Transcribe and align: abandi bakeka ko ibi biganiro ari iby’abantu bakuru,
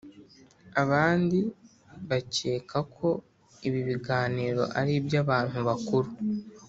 abandi 0.83 1.39
bakeka 2.09 2.77
ko 2.95 3.09
ibi 3.67 3.79
biganiro 3.89 4.63
ari 4.79 4.91
iby’abantu 4.99 5.57
bakuru, 5.67 6.09